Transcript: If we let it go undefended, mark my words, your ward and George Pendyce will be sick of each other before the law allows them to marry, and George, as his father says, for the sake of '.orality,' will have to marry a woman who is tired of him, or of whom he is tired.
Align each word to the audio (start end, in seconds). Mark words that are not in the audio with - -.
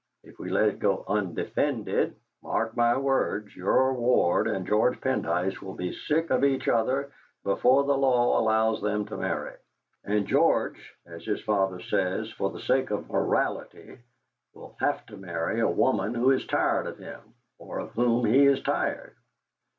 If 0.23 0.39
we 0.39 0.49
let 0.49 0.67
it 0.69 0.79
go 0.79 1.03
undefended, 1.07 2.15
mark 2.41 2.75
my 2.75 2.97
words, 2.97 3.55
your 3.55 3.93
ward 3.93 4.47
and 4.47 4.65
George 4.65 4.99
Pendyce 4.99 5.61
will 5.61 5.75
be 5.75 5.93
sick 5.93 6.31
of 6.31 6.43
each 6.43 6.67
other 6.67 7.11
before 7.43 7.83
the 7.83 7.95
law 7.95 8.39
allows 8.39 8.81
them 8.81 9.05
to 9.05 9.17
marry, 9.17 9.53
and 10.03 10.25
George, 10.25 10.95
as 11.05 11.23
his 11.23 11.43
father 11.43 11.79
says, 11.81 12.31
for 12.31 12.49
the 12.49 12.61
sake 12.61 12.89
of 12.89 13.09
'.orality,' 13.09 13.99
will 14.55 14.75
have 14.79 15.05
to 15.05 15.17
marry 15.17 15.59
a 15.59 15.67
woman 15.69 16.15
who 16.15 16.31
is 16.31 16.47
tired 16.47 16.87
of 16.87 16.97
him, 16.97 17.21
or 17.59 17.77
of 17.77 17.91
whom 17.91 18.25
he 18.25 18.43
is 18.47 18.59
tired. 18.63 19.13